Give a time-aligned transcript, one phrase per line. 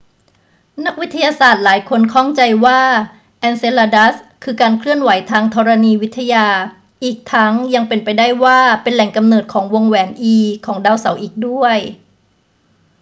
[0.85, 2.81] นักวิทยาศาสตร์หลายคนข้องใจว่า
[3.39, 6.47] เอนเซลาดัสคือการเคลื่อนไหวทางธรณีวิทยา
[7.03, 10.35] อีกทั้งยังเป็นไปได้ว่าเป็นแหล่งกำเนิดของวงแหวน e
[10.65, 11.77] ของดาวเสาร์อีกด้วย